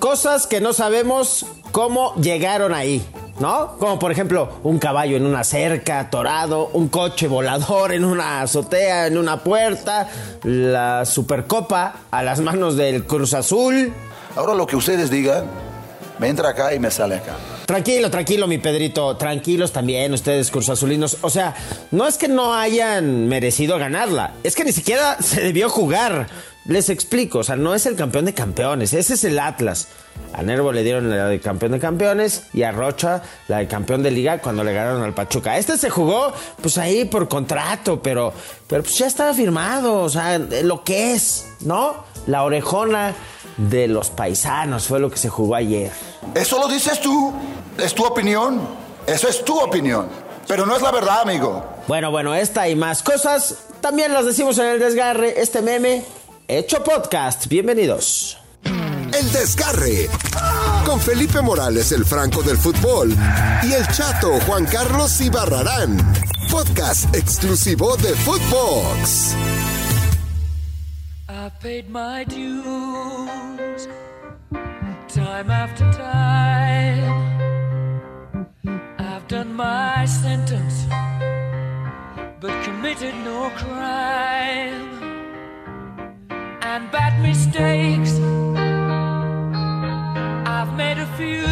cosas 0.00 0.48
que 0.48 0.60
no 0.60 0.72
sabemos 0.72 1.46
cómo 1.70 2.14
llegaron 2.16 2.74
ahí. 2.74 3.06
¿No? 3.38 3.78
Como 3.78 3.98
por 3.98 4.12
ejemplo, 4.12 4.50
un 4.64 4.78
caballo 4.78 5.16
en 5.16 5.24
una 5.24 5.44
cerca, 5.44 6.00
atorado, 6.00 6.68
un 6.74 6.88
coche 6.88 7.26
volador 7.26 7.92
en 7.92 8.04
una 8.04 8.42
azotea, 8.42 9.06
en 9.06 9.16
una 9.16 9.42
puerta, 9.42 10.10
la 10.42 11.06
Supercopa 11.06 11.94
a 12.10 12.22
las 12.22 12.40
manos 12.40 12.76
del 12.76 13.06
Cruz 13.06 13.32
Azul. 13.32 13.94
Ahora 14.36 14.54
lo 14.54 14.66
que 14.66 14.76
ustedes 14.76 15.10
digan, 15.10 15.46
me 16.18 16.28
entra 16.28 16.50
acá 16.50 16.74
y 16.74 16.78
me 16.78 16.90
sale 16.90 17.16
acá. 17.16 17.34
Tranquilo, 17.64 18.10
tranquilo, 18.10 18.46
mi 18.46 18.58
Pedrito. 18.58 19.16
Tranquilos 19.16 19.72
también, 19.72 20.12
ustedes, 20.12 20.52
Azulinos. 20.68 21.16
O 21.22 21.30
sea, 21.30 21.54
no 21.92 22.06
es 22.06 22.18
que 22.18 22.28
no 22.28 22.52
hayan 22.52 23.26
merecido 23.26 23.78
ganarla, 23.78 24.34
es 24.42 24.54
que 24.54 24.64
ni 24.64 24.72
siquiera 24.72 25.16
se 25.22 25.40
debió 25.40 25.70
jugar. 25.70 26.28
Les 26.66 26.90
explico, 26.90 27.38
o 27.38 27.44
sea, 27.44 27.56
no 27.56 27.74
es 27.74 27.86
el 27.86 27.96
campeón 27.96 28.26
de 28.26 28.34
campeones, 28.34 28.92
ese 28.92 29.14
es 29.14 29.24
el 29.24 29.38
Atlas. 29.38 29.88
A 30.34 30.42
Nervo 30.42 30.72
le 30.72 30.82
dieron 30.82 31.08
la 31.08 31.26
de 31.26 31.40
campeón 31.40 31.72
de 31.72 31.80
campeones 31.80 32.44
y 32.52 32.62
a 32.62 32.70
Rocha 32.70 33.22
la 33.48 33.58
de 33.58 33.66
campeón 33.66 34.02
de 34.02 34.10
liga 34.10 34.38
cuando 34.38 34.62
le 34.62 34.74
ganaron 34.74 35.02
al 35.02 35.14
Pachuca. 35.14 35.56
Este 35.56 35.78
se 35.78 35.88
jugó 35.88 36.32
pues 36.60 36.76
ahí 36.76 37.06
por 37.06 37.28
contrato, 37.28 38.02
pero, 38.02 38.32
pero 38.66 38.82
pues 38.82 38.98
ya 38.98 39.06
estaba 39.06 39.32
firmado, 39.32 40.00
o 40.00 40.08
sea, 40.08 40.38
lo 40.38 40.84
que 40.84 41.14
es, 41.14 41.48
¿no? 41.60 42.04
La 42.26 42.44
orejona 42.44 43.14
de 43.56 43.88
los 43.88 44.10
paisanos 44.10 44.86
fue 44.86 45.00
lo 45.00 45.10
que 45.10 45.16
se 45.16 45.30
jugó 45.30 45.54
ayer. 45.54 45.90
Eso 46.34 46.58
lo 46.58 46.68
dices 46.68 47.00
tú, 47.00 47.32
es 47.78 47.94
tu 47.94 48.04
opinión, 48.04 48.60
eso 49.06 49.28
es 49.28 49.42
tu 49.44 49.58
opinión, 49.58 50.08
pero 50.46 50.66
no 50.66 50.76
es 50.76 50.82
la 50.82 50.92
verdad, 50.92 51.22
amigo. 51.22 51.64
Bueno, 51.88 52.10
bueno, 52.10 52.34
esta 52.34 52.68
y 52.68 52.76
más 52.76 53.02
cosas 53.02 53.56
también 53.80 54.12
las 54.12 54.26
decimos 54.26 54.58
en 54.58 54.66
el 54.66 54.78
desgarre, 54.78 55.40
este 55.40 55.62
meme, 55.62 56.04
hecho 56.58 56.82
podcast, 56.82 57.46
bienvenidos. 57.46 58.36
El 58.64 59.32
Desgarre. 59.32 60.08
Con 60.84 61.00
Felipe 61.00 61.40
Morales, 61.42 61.92
el 61.92 62.04
Franco 62.04 62.42
del 62.42 62.56
Fútbol. 62.56 63.14
Y 63.62 63.72
el 63.72 63.86
Chato 63.88 64.40
Juan 64.40 64.66
Carlos 64.66 65.20
Ibarrarán. 65.20 65.96
Podcast 66.50 67.14
exclusivo 67.14 67.96
de 67.98 68.14
Footbox. 68.14 69.34
I 71.28 71.50
paid 71.60 71.88
my 71.88 72.24
dues 72.24 73.88
time 75.08 75.50
after 75.50 75.84
time. 75.92 77.26
I've 78.98 79.28
done 79.28 79.54
my 79.54 80.04
sentence, 80.06 80.86
but 82.40 82.50
committed 82.64 83.14
no 83.24 83.50
crime. 83.50 84.99
And 86.72 86.86
bad 86.92 87.20
mistakes 87.20 88.12
I've 90.46 90.72
made 90.76 90.98
a 90.98 91.06
few. 91.18 91.42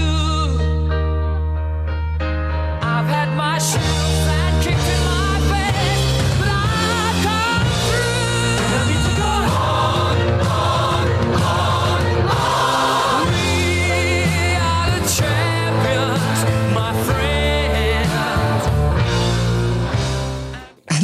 I've 2.81 3.09
had 3.17 3.29
my 3.37 3.59
shoes 3.59 4.29
and 4.39 4.63
kicked 4.63 4.79
in 4.79 5.01
my 5.11 5.41
face, 5.51 6.05
but 6.39 6.49
I 6.49 7.11
come 7.27 7.67
through. 7.89 8.63
No 8.71 8.79
need 8.91 9.03
to 9.09 9.15
go 9.19 9.35
on, 9.59 10.17
on, 10.63 11.07
on, 11.35 12.01
on. 12.31 13.27
We 13.35 14.55
are 14.71 14.89
the 14.95 15.03
champions, 15.19 16.39
my 16.79 16.93
friends. 17.09 18.15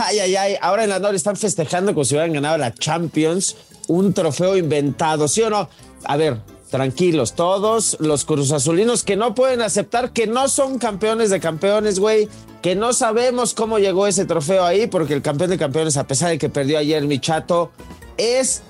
Ay, 0.06 0.16
ay, 0.20 0.36
ay, 0.36 0.52
ahora 0.62 0.84
en 0.84 0.90
la 0.90 1.00
noche 1.00 1.16
están 1.16 1.36
festejando 1.36 1.92
como 1.94 2.04
si 2.04 2.14
hubieran 2.14 2.32
ganado 2.32 2.58
la 2.58 2.72
Champions, 2.72 3.56
un 3.88 4.12
trofeo 4.12 4.56
inventado, 4.56 5.28
¿sí 5.28 5.42
o 5.42 5.50
no? 5.50 5.68
A 6.04 6.16
ver, 6.16 6.40
tranquilos, 6.70 7.34
todos 7.34 7.96
los 8.00 8.24
cruzazulinos 8.24 9.04
que 9.04 9.16
no 9.16 9.34
pueden 9.34 9.62
aceptar 9.62 10.12
que 10.12 10.26
no 10.26 10.48
son 10.48 10.78
campeones 10.78 11.30
de 11.30 11.40
campeones, 11.40 11.98
güey, 11.98 12.28
que 12.62 12.74
no 12.74 12.92
sabemos 12.92 13.54
cómo 13.54 13.78
llegó 13.78 14.06
ese 14.06 14.24
trofeo 14.24 14.64
ahí, 14.64 14.86
porque 14.86 15.14
el 15.14 15.22
campeón 15.22 15.50
de 15.50 15.58
campeones, 15.58 15.96
a 15.96 16.06
pesar 16.06 16.30
de 16.30 16.38
que 16.38 16.48
perdió 16.48 16.78
ayer 16.78 17.06
mi 17.06 17.20
chato, 17.20 17.70
es 18.16 18.62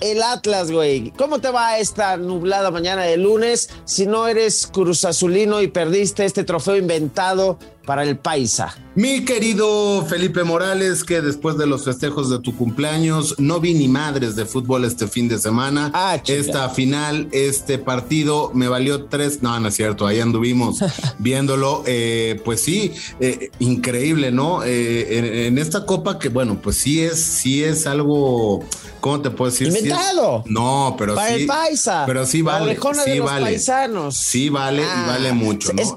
el 0.00 0.22
Atlas, 0.22 0.70
güey. 0.70 1.12
¿Cómo 1.16 1.38
te 1.38 1.50
va 1.50 1.78
esta 1.78 2.16
nublada 2.16 2.70
mañana 2.70 3.02
de 3.02 3.16
lunes 3.16 3.70
si 3.84 4.06
no 4.06 4.28
eres 4.28 4.66
cruzazulino 4.66 5.62
y 5.62 5.68
perdiste 5.68 6.24
este 6.24 6.44
trofeo 6.44 6.76
inventado 6.76 7.58
para 7.86 8.02
el 8.02 8.18
Paisa? 8.18 8.74
Mi 8.96 9.24
querido 9.24 10.04
Felipe 10.06 10.42
Morales, 10.42 11.04
que 11.04 11.20
después 11.20 11.56
de 11.58 11.66
los 11.66 11.84
festejos 11.84 12.30
de 12.30 12.38
tu 12.40 12.56
cumpleaños 12.56 13.34
no 13.38 13.60
vi 13.60 13.74
ni 13.74 13.88
madres 13.88 14.36
de 14.36 14.46
fútbol 14.46 14.84
este 14.86 15.06
fin 15.06 15.28
de 15.28 15.38
semana. 15.38 15.90
Ah. 15.94 16.18
Esta 16.26 16.68
final, 16.70 17.28
este 17.32 17.78
partido 17.78 18.50
me 18.54 18.68
valió 18.68 19.04
tres. 19.04 19.42
No, 19.42 19.58
no 19.60 19.68
es 19.68 19.74
cierto, 19.76 20.06
ahí 20.06 20.20
anduvimos 20.20 20.78
viéndolo. 21.18 21.82
Eh, 21.86 22.40
pues 22.44 22.60
sí, 22.62 22.92
eh, 23.20 23.50
increíble, 23.58 24.32
¿no? 24.32 24.64
Eh, 24.64 25.18
en, 25.18 25.24
en 25.24 25.58
esta 25.58 25.84
copa 25.86 26.18
que, 26.18 26.28
bueno, 26.30 26.58
pues 26.62 26.76
sí 26.78 27.00
es, 27.02 27.22
sí 27.22 27.62
es 27.62 27.86
algo, 27.86 28.64
¿cómo 29.00 29.20
te 29.20 29.30
puedo 29.30 29.50
decir? 29.50 29.70
Sí 29.70 29.78
es- 29.78 29.84
Inventado. 29.84 30.42
no, 30.46 30.96
pero 30.98 31.14
Para 31.14 31.28
sí. 31.28 31.42
el 31.42 31.46
Paisa. 31.46 32.04
Pero 32.06 32.24
sí 32.26 32.40
vale. 32.42 32.76
sí 33.04 33.10
de 33.10 33.16
los 33.18 33.26
vale. 33.30 33.44
paisanos. 33.44 34.16
Sí 34.16 34.48
vale 34.48 34.82
Ah, 34.84 35.02
y 35.04 35.08
vale 35.10 35.32
mucho, 35.32 35.72
¿no? 35.74 35.82
es- 35.82 35.94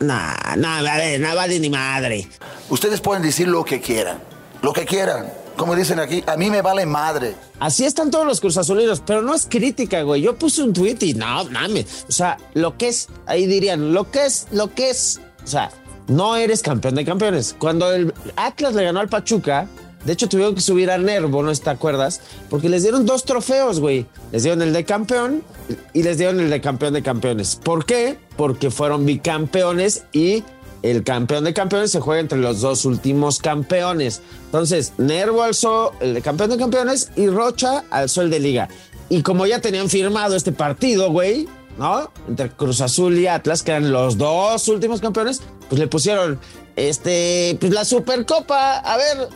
Nah, 0.00 0.56
nah, 0.56 0.82
vale, 0.82 1.18
no 1.18 1.34
vale 1.34 1.60
ni 1.60 1.68
madre. 1.68 2.26
Ustedes 2.70 3.00
pueden 3.00 3.22
decir 3.22 3.46
lo 3.46 3.64
que 3.64 3.80
quieran, 3.80 4.18
lo 4.62 4.72
que 4.72 4.86
quieran. 4.86 5.30
Como 5.56 5.76
dicen 5.76 6.00
aquí, 6.00 6.24
a 6.26 6.38
mí 6.38 6.48
me 6.48 6.62
vale 6.62 6.86
madre. 6.86 7.34
Así 7.58 7.84
están 7.84 8.10
todos 8.10 8.26
los 8.26 8.40
cruzazulinos, 8.40 9.02
pero 9.04 9.20
no 9.20 9.34
es 9.34 9.46
crítica, 9.46 10.00
güey. 10.00 10.22
Yo 10.22 10.38
puse 10.38 10.62
un 10.62 10.72
tweet 10.72 10.96
y 11.02 11.12
no, 11.12 11.44
mames. 11.44 12.06
O 12.08 12.12
sea, 12.12 12.38
lo 12.54 12.78
que 12.78 12.88
es, 12.88 13.08
ahí 13.26 13.46
dirían, 13.46 13.92
lo 13.92 14.10
que 14.10 14.24
es, 14.24 14.46
lo 14.52 14.72
que 14.72 14.88
es. 14.88 15.20
O 15.44 15.46
sea, 15.46 15.70
no 16.08 16.34
eres 16.36 16.62
campeón 16.62 16.94
de 16.94 17.04
campeones. 17.04 17.54
Cuando 17.58 17.92
el 17.92 18.14
Atlas 18.36 18.74
le 18.74 18.84
ganó 18.84 19.00
al 19.00 19.10
Pachuca, 19.10 19.68
de 20.04 20.12
hecho 20.12 20.28
tuvieron 20.28 20.54
que 20.54 20.60
subir 20.60 20.90
a 20.90 20.98
Nervo, 20.98 21.42
¿no 21.42 21.54
te 21.54 21.70
acuerdas? 21.70 22.20
Porque 22.48 22.68
les 22.68 22.82
dieron 22.82 23.04
dos 23.04 23.24
trofeos, 23.24 23.80
güey. 23.80 24.06
Les 24.32 24.42
dieron 24.42 24.62
el 24.62 24.72
de 24.72 24.84
campeón 24.84 25.42
y 25.92 26.02
les 26.02 26.16
dieron 26.16 26.40
el 26.40 26.50
de 26.50 26.60
campeón 26.60 26.94
de 26.94 27.02
campeones. 27.02 27.56
¿Por 27.56 27.84
qué? 27.84 28.18
Porque 28.36 28.70
fueron 28.70 29.04
bicampeones 29.04 30.04
y 30.12 30.42
el 30.82 31.04
campeón 31.04 31.44
de 31.44 31.52
campeones 31.52 31.90
se 31.90 32.00
juega 32.00 32.20
entre 32.20 32.38
los 32.38 32.60
dos 32.60 32.86
últimos 32.86 33.38
campeones. 33.38 34.22
Entonces, 34.46 34.94
Nervo 34.96 35.42
alzó 35.42 35.92
el 36.00 36.14
de 36.14 36.22
campeón 36.22 36.50
de 36.50 36.56
campeones 36.56 37.10
y 37.16 37.28
Rocha 37.28 37.84
alzó 37.90 38.22
el 38.22 38.30
de 38.30 38.40
liga. 38.40 38.68
Y 39.10 39.22
como 39.22 39.46
ya 39.46 39.60
tenían 39.60 39.90
firmado 39.90 40.36
este 40.36 40.52
partido, 40.52 41.10
güey, 41.10 41.48
¿no? 41.78 42.10
Entre 42.28 42.48
Cruz 42.50 42.80
Azul 42.80 43.18
y 43.18 43.26
Atlas, 43.26 43.62
que 43.62 43.72
eran 43.72 43.92
los 43.92 44.16
dos 44.16 44.68
últimos 44.68 45.00
campeones, 45.00 45.42
pues 45.68 45.78
le 45.78 45.88
pusieron 45.88 46.38
este, 46.76 47.56
pues 47.60 47.72
la 47.72 47.84
Supercopa. 47.84 48.78
A 48.78 48.96
ver, 48.96 49.28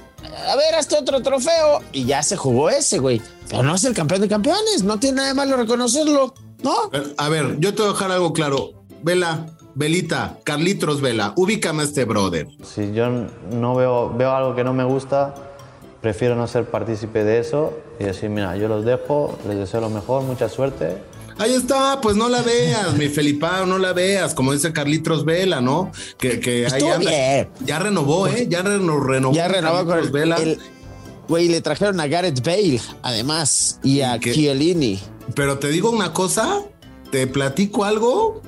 a 0.48 0.56
ver, 0.56 0.74
hasta 0.74 0.98
otro 0.98 1.22
trofeo. 1.22 1.80
Y 1.92 2.04
ya 2.04 2.22
se 2.22 2.36
jugó 2.36 2.70
ese, 2.70 2.98
güey. 2.98 3.20
Pero 3.48 3.62
no 3.62 3.74
es 3.74 3.84
el 3.84 3.94
campeón 3.94 4.20
de 4.20 4.28
campeones, 4.28 4.82
no 4.84 4.98
tiene 4.98 5.16
nada 5.16 5.28
de 5.28 5.34
malo 5.34 5.56
reconocerlo, 5.56 6.34
¿no? 6.62 6.74
A 7.18 7.28
ver, 7.28 7.58
yo 7.58 7.74
te 7.74 7.82
voy 7.82 7.90
a 7.90 7.92
dejar 7.92 8.10
algo 8.10 8.32
claro. 8.32 8.84
Vela, 9.02 9.46
Velita, 9.74 10.38
Carlitos 10.44 11.00
Vela, 11.00 11.34
ubícame 11.36 11.82
a 11.82 11.84
este 11.84 12.04
brother. 12.04 12.46
Si 12.64 12.92
yo 12.92 13.08
no 13.50 13.74
veo, 13.74 14.14
veo 14.16 14.30
algo 14.34 14.54
que 14.54 14.64
no 14.64 14.72
me 14.72 14.84
gusta, 14.84 15.34
prefiero 16.00 16.36
no 16.36 16.46
ser 16.46 16.64
partícipe 16.66 17.24
de 17.24 17.38
eso 17.40 17.72
y 17.98 18.04
decir, 18.04 18.30
mira, 18.30 18.56
yo 18.56 18.68
los 18.68 18.84
dejo, 18.84 19.38
les 19.46 19.58
deseo 19.58 19.80
lo 19.80 19.90
mejor, 19.90 20.22
mucha 20.22 20.48
suerte. 20.48 20.98
Ahí 21.38 21.52
está, 21.54 22.00
pues 22.00 22.16
no 22.16 22.28
la 22.28 22.42
veas, 22.42 22.94
mi 22.94 23.08
Felipao, 23.08 23.66
no 23.66 23.78
la 23.78 23.92
veas, 23.92 24.34
como 24.34 24.52
dice 24.52 24.72
Carlitos 24.72 25.24
Vela, 25.24 25.60
¿no? 25.60 25.90
Que, 26.16 26.38
que 26.38 26.50
ahí 26.66 26.72
Estuvo 26.72 26.92
anda- 26.92 27.10
bien. 27.10 27.48
Ya 27.66 27.78
renovó, 27.80 28.28
¿eh? 28.28 28.46
Ya 28.48 28.62
reno- 28.62 29.00
renovó. 29.00 29.34
Ya 29.34 29.48
renovó 29.48 29.78
con 29.78 29.88
Carlitos 29.88 30.06
el, 30.06 30.12
Vela. 30.12 30.36
el- 30.36 30.58
Güey, 31.26 31.48
le 31.48 31.60
trajeron 31.62 31.98
a 32.00 32.06
Gareth 32.06 32.44
Bale, 32.44 32.80
además, 33.02 33.80
y 33.82 34.02
a 34.02 34.18
qué? 34.20 34.32
Chiellini. 34.32 35.00
Pero 35.34 35.58
te 35.58 35.68
digo 35.68 35.90
una 35.90 36.12
cosa, 36.12 36.60
te 37.10 37.26
platico 37.26 37.84
algo. 37.84 38.42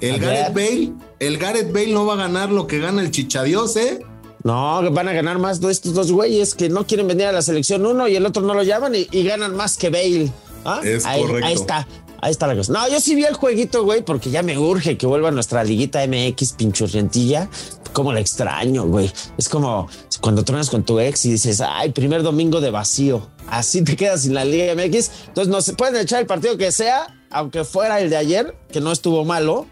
El 0.00 0.18
Gareth. 0.20 0.52
Bale, 0.54 0.92
el 1.20 1.38
Gareth 1.38 1.72
Bale 1.72 1.88
no 1.92 2.04
va 2.04 2.12
a 2.12 2.16
ganar 2.16 2.50
lo 2.52 2.66
que 2.66 2.78
gana 2.78 3.00
el 3.02 3.10
Chichadios, 3.10 3.76
¿eh? 3.76 4.00
No, 4.44 4.78
que 4.82 4.90
van 4.90 5.08
a 5.08 5.12
ganar 5.12 5.38
más 5.38 5.60
de 5.60 5.72
estos 5.72 5.94
dos 5.94 6.12
güeyes 6.12 6.54
que 6.54 6.68
no 6.68 6.86
quieren 6.86 7.08
venir 7.08 7.26
a 7.26 7.32
la 7.32 7.42
selección 7.42 7.84
uno 7.86 8.06
y 8.06 8.14
el 8.14 8.26
otro 8.26 8.42
no 8.42 8.52
lo 8.54 8.62
llaman 8.62 8.94
y, 8.94 9.08
y 9.10 9.24
ganan 9.24 9.56
más 9.56 9.76
que 9.78 9.88
Bale. 9.90 10.30
¿Ah? 10.66 10.80
Es 10.84 11.04
ahí, 11.06 11.22
correcto. 11.22 11.46
ahí 11.46 11.54
está, 11.54 11.88
ahí 12.20 12.30
está 12.30 12.46
la 12.46 12.56
cosa. 12.56 12.72
No, 12.72 12.88
yo 12.88 13.00
sí 13.00 13.14
vi 13.14 13.24
el 13.24 13.34
jueguito, 13.34 13.84
güey, 13.84 14.02
porque 14.02 14.30
ya 14.30 14.42
me 14.42 14.58
urge 14.58 14.96
que 14.96 15.06
vuelva 15.06 15.30
nuestra 15.30 15.64
liguita 15.64 16.06
MX 16.06 16.52
pinchurrientilla. 16.52 17.48
Como 17.92 18.12
la 18.12 18.20
extraño, 18.20 18.84
güey. 18.84 19.10
Es 19.38 19.48
como 19.48 19.88
cuando 20.20 20.44
tronas 20.44 20.68
con 20.68 20.84
tu 20.84 21.00
ex 21.00 21.24
y 21.24 21.30
dices, 21.30 21.62
ay, 21.66 21.92
primer 21.92 22.22
domingo 22.22 22.60
de 22.60 22.70
vacío. 22.70 23.26
Así 23.48 23.82
te 23.82 23.96
quedas 23.96 24.22
sin 24.22 24.34
la 24.34 24.44
Liga 24.44 24.74
MX. 24.74 25.10
Entonces 25.28 25.48
nos 25.48 25.70
pueden 25.72 25.96
echar 25.96 26.20
el 26.20 26.26
partido 26.26 26.58
que 26.58 26.72
sea, 26.72 27.06
aunque 27.30 27.64
fuera 27.64 28.00
el 28.00 28.10
de 28.10 28.16
ayer, 28.16 28.54
que 28.70 28.80
no 28.80 28.92
estuvo 28.92 29.24
malo, 29.24 29.66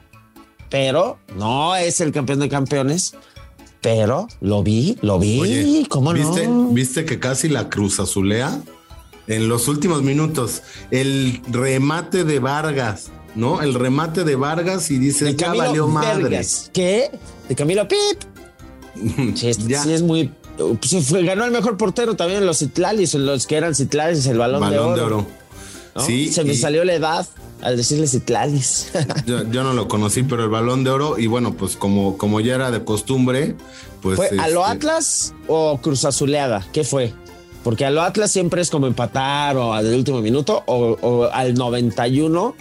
pero 0.70 1.18
no 1.36 1.76
es 1.76 2.00
el 2.00 2.12
campeón 2.12 2.40
de 2.40 2.48
campeones. 2.48 3.14
Pero 3.80 4.28
lo 4.40 4.62
vi, 4.62 4.96
lo 5.02 5.18
vi, 5.18 5.40
Oye, 5.40 5.86
¿cómo 5.90 6.14
¿viste, 6.14 6.46
no? 6.46 6.68
¿viste 6.68 7.04
que 7.04 7.20
casi 7.20 7.50
la 7.50 7.68
Cruz 7.68 8.00
Azulea? 8.00 8.58
En 9.26 9.48
los 9.48 9.68
últimos 9.68 10.02
minutos. 10.02 10.62
El 10.90 11.40
remate 11.50 12.24
de 12.24 12.38
Vargas, 12.38 13.10
¿no? 13.34 13.62
El 13.62 13.74
remate 13.74 14.24
de 14.24 14.36
Vargas 14.36 14.90
y 14.90 14.98
dice, 14.98 15.34
ya 15.34 15.52
valió 15.54 15.88
madre. 15.88 16.24
Vergas. 16.24 16.70
¿Qué? 16.72 17.10
De 17.48 17.54
Camilo 17.54 17.86
Pip. 17.88 17.98
Sí, 19.34 19.48
es, 19.48 19.58
Ya. 19.66 19.82
sí 19.82 19.92
es 19.92 20.02
muy. 20.02 20.30
pues, 20.56 21.08
fue- 21.08 21.24
ganó 21.24 21.44
el 21.44 21.50
mejor 21.50 21.76
portero 21.76 22.14
también 22.14 22.40
en 22.40 22.46
los 22.46 22.58
Citlalis, 22.58 23.14
en 23.14 23.26
los 23.26 23.46
que 23.46 23.56
eran 23.56 23.74
Citlalis, 23.74 24.24
el 24.26 24.38
balón, 24.38 24.60
de 24.70 24.76
Balón 24.78 24.86
oro. 24.92 24.96
de 24.96 25.02
oro. 25.02 25.26
¿no? 25.96 26.00
Sí, 26.06 26.32
Se 26.32 26.44
me 26.44 26.52
y- 26.54 26.56
salió 26.56 26.84
la 26.84 26.94
edad 26.94 27.26
al 27.60 27.76
decirle 27.76 28.06
Citlalis. 28.06 28.88
Yo, 29.26 29.50
yo 29.50 29.64
no 29.64 29.72
lo 29.72 29.88
conocí, 29.88 30.22
pero 30.22 30.44
el 30.44 30.50
balón 30.50 30.84
de 30.84 30.90
oro, 30.90 31.18
y 31.18 31.26
bueno, 31.26 31.54
pues 31.54 31.76
como, 31.76 32.18
como 32.18 32.38
ya 32.40 32.54
era 32.56 32.70
de 32.70 32.84
costumbre, 32.84 33.56
pues. 34.02 34.16
¿Fue 34.16 34.28
a 34.38 34.48
lo 34.48 34.60
este, 34.64 34.72
Atlas 34.76 35.34
o 35.48 35.78
Cruz 35.80 36.04
Azuleada? 36.04 36.64
¿Qué 36.72 36.84
fue? 36.84 37.14
Porque 37.64 37.84
a 37.84 37.90
lo 37.90 38.02
Atlas 38.02 38.30
siempre 38.30 38.62
es 38.62 38.70
como 38.70 38.86
empatar 38.86 39.56
o 39.56 39.72
al 39.72 39.92
último 39.92 40.20
minuto 40.20 40.62
o, 40.66 40.96
o 41.00 41.24
al 41.32 41.54
91 41.54 42.54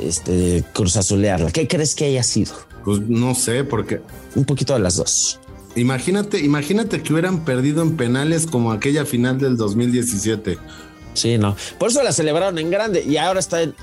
este, 0.00 0.64
Cruz 0.72 0.96
Azulearla. 0.96 1.50
¿Qué 1.50 1.66
crees 1.66 1.94
que 1.94 2.04
haya 2.04 2.22
sido? 2.22 2.52
Pues 2.84 3.00
no 3.00 3.34
sé, 3.34 3.64
porque 3.64 4.00
Un 4.34 4.44
poquito 4.44 4.74
de 4.74 4.80
las 4.80 4.96
dos. 4.96 5.38
imagínate, 5.74 6.38
imagínate 6.40 7.02
que 7.02 7.12
hubieran 7.12 7.44
perdido 7.44 7.82
en 7.82 7.96
penales 7.96 8.46
como 8.46 8.72
aquella 8.72 9.04
final 9.04 9.38
del 9.38 9.56
2017. 9.56 10.58
Sí, 11.14 11.38
no. 11.38 11.56
Por 11.78 11.90
eso 11.90 12.02
la 12.02 12.12
celebraron 12.12 12.58
en 12.58 12.70
grande 12.70 13.04
y 13.04 13.16
ahora 13.16 13.40
están 13.40 13.74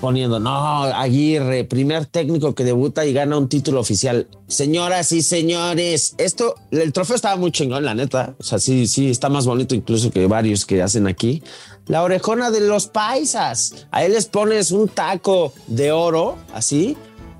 poniendo, 0.00 0.38
no, 0.38 0.82
Aguirre, 0.84 1.64
primer 1.64 2.06
técnico 2.06 2.54
que 2.54 2.64
debuta 2.64 3.06
y 3.06 3.12
gana 3.12 3.38
un 3.38 3.48
título 3.48 3.80
oficial. 3.80 4.28
Señoras 4.46 5.12
y 5.12 5.22
señores, 5.22 6.14
esto, 6.18 6.54
el 6.70 6.92
trofeo 6.92 7.16
estaba 7.16 7.36
muy 7.36 7.52
chingón, 7.52 7.84
la 7.84 7.94
neta. 7.94 8.34
O 8.38 8.42
sea, 8.42 8.58
sí, 8.58 8.86
sí, 8.86 9.10
está 9.10 9.28
más 9.28 9.46
bonito 9.46 9.74
incluso 9.74 10.10
que 10.10 10.26
varios 10.26 10.66
que 10.66 10.82
hacen 10.82 11.06
aquí. 11.06 11.42
La 11.86 12.02
orejona 12.02 12.50
de 12.50 12.60
los 12.60 12.86
paisas. 12.86 13.86
Ahí 13.90 14.10
les 14.10 14.26
pones 14.26 14.70
un 14.72 14.88
taco 14.88 15.52
de 15.66 15.92
oro, 15.92 16.36
así, 16.52 16.96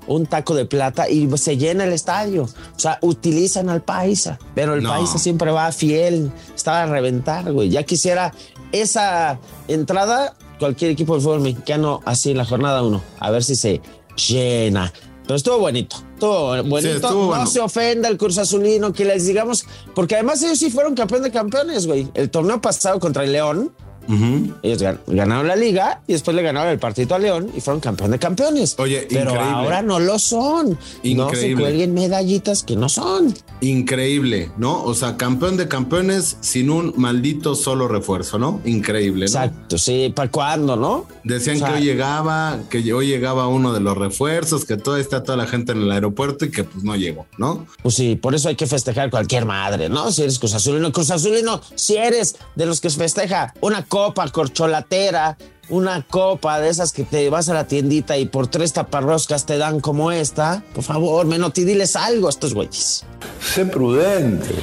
un 0.07 0.25
taco 0.25 0.53
de 0.53 0.65
plata 0.65 1.09
y 1.09 1.27
se 1.37 1.57
llena 1.57 1.83
el 1.83 1.93
estadio. 1.93 2.43
O 2.43 2.79
sea, 2.79 2.99
utilizan 3.01 3.69
al 3.69 3.81
paisa, 3.83 4.39
pero 4.53 4.75
el 4.75 4.83
No. 4.83 4.89
paisa 4.89 5.17
siempre 5.17 5.51
va 5.51 5.71
fiel. 5.71 6.31
Estaba 6.55 6.83
a 6.83 6.85
reventar, 6.85 7.51
güey. 7.51 7.69
Ya 7.69 7.83
quisiera 7.83 8.33
esa 8.71 9.39
entrada, 9.67 10.35
cualquier 10.59 10.91
equipo 10.91 11.15
de 11.15 11.21
fútbol 11.21 11.41
mexicano 11.41 12.01
así 12.05 12.31
en 12.31 12.37
la 12.37 12.45
jornada 12.45 12.83
uno. 12.83 13.01
A 13.19 13.31
ver 13.31 13.43
si 13.43 13.55
se 13.55 13.81
llena. 14.27 14.91
Pero 15.23 15.35
estuvo 15.37 15.57
bonito, 15.57 15.95
estuvo 16.13 16.63
bonito. 16.63 16.89
estuvo 16.89 17.21
no 17.21 17.27
bueno. 17.27 17.47
se 17.47 17.59
ofenda 17.59 18.07
el 18.09 18.17
Cruz 18.17 18.37
Azulino, 18.37 18.93
que 18.93 19.05
les 19.05 19.25
digamos, 19.25 19.65
porque 19.95 20.15
además 20.15 20.43
ellos 20.43 20.59
sí 20.59 20.69
fueron 20.69 20.93
campeón 20.93 21.23
de 21.23 21.31
campeones, 21.31 21.87
güey. 21.87 22.07
El 22.13 22.29
torneo 22.29 22.61
pasado 22.61 22.99
contra 22.99 23.23
el 23.23 23.31
León, 23.31 23.73
Ujú. 24.07 24.53
ellos 24.63 24.81
gan- 24.81 24.99
ganaron 25.07 25.47
la 25.47 25.55
liga 25.55 26.01
y 26.07 26.13
después 26.13 26.35
le 26.35 26.43
ganaron 26.43 26.71
el 26.71 26.79
partido 26.79 27.15
a 27.15 27.19
León 27.19 27.49
y 27.55 27.61
fueron 27.61 27.79
campeón 27.81 28.11
de 28.11 28.19
campeones. 28.19 28.75
Oye, 28.77 29.07
pero 29.09 29.31
increíble. 29.31 29.53
ahora 29.53 29.81
no 29.81 29.99
lo 29.99 30.19
son. 30.19 30.69
No 30.71 30.77
se 31.03 31.09
Increíble. 31.09 31.61
cuelguen 31.63 31.93
medallitas 31.93 32.63
que 32.63 32.75
no 32.75 32.89
son. 32.89 33.33
Increíble, 33.61 34.51
¿no? 34.57 34.83
O 34.83 34.93
sea, 34.93 35.17
campeón 35.17 35.57
de 35.57 35.67
campeones 35.67 36.37
sin 36.41 36.69
un 36.69 36.93
maldito 36.97 37.55
solo 37.55 37.87
refuerzo, 37.87 38.37
¿no? 38.39 38.61
Increíble, 38.63 39.21
¿no? 39.21 39.31
Exacto, 39.31 39.77
sí, 39.77 40.11
¿para 40.15 40.31
cuándo, 40.31 40.75
no? 40.75 41.05
Decían 41.23 41.57
O 41.57 41.59
sea, 41.59 41.67
que 41.69 41.73
hoy 41.75 41.81
llegaba, 41.83 42.59
que 42.69 42.93
hoy 42.93 43.07
llegaba 43.07 43.47
uno 43.47 43.73
de 43.73 43.79
los 43.79 43.97
refuerzos, 43.97 44.65
que 44.65 44.77
todavía 44.77 45.03
está 45.03 45.23
toda 45.23 45.37
la 45.37 45.47
gente 45.47 45.71
en 45.71 45.81
el 45.81 45.91
aeropuerto 45.91 46.45
y 46.45 46.51
que 46.51 46.63
pues 46.63 46.83
no 46.83 46.95
llegó, 46.95 47.25
¿no? 47.37 47.65
Pues 47.83 47.95
sí, 47.95 48.15
por 48.15 48.33
eso 48.35 48.49
hay 48.49 48.55
que 48.55 48.67
festejar 48.67 49.09
cualquier 49.09 49.45
madre, 49.45 49.89
¿no? 49.89 50.11
Si 50.11 50.21
eres 50.21 50.39
Cruz 50.39 50.53
Azulino, 50.53 50.91
Cruz 50.91 51.11
Azulino, 51.11 51.59
si 51.75 51.97
eres 51.97 52.35
de 52.55 52.65
los 52.65 52.79
que 52.81 52.89
festeja 52.89 53.53
una 53.61 53.83
copa 53.95 54.27
corcholatera, 54.27 55.37
una 55.69 56.01
copa 56.01 56.59
de 56.59 56.67
esas 56.67 56.91
que 56.91 57.05
te 57.05 57.29
vas 57.29 57.47
a 57.47 57.53
la 57.53 57.65
tiendita 57.65 58.17
y 58.17 58.25
por 58.25 58.47
tres 58.47 58.73
taparroscas 58.73 59.45
te 59.45 59.57
dan 59.57 59.79
como 59.79 60.11
esta, 60.11 60.65
por 60.73 60.83
favor, 60.83 61.25
Menotti, 61.25 61.63
diles 61.63 61.95
algo 61.95 62.27
a 62.27 62.29
estos 62.29 62.53
güeyes. 62.53 63.05
Sé 63.39 63.65
prudente. 63.65 64.53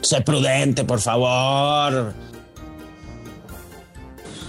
Sé 0.00 0.22
prudente, 0.22 0.84
por 0.84 1.00
favor. 1.00 2.14